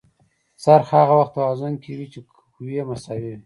څرخ 0.63 0.87
هغه 0.99 1.13
وخت 1.19 1.33
توازن 1.37 1.73
کې 1.83 1.91
وي 1.97 2.05
چې 2.13 2.19
قوې 2.53 2.81
مساوي 2.89 3.29
وي. 3.33 3.39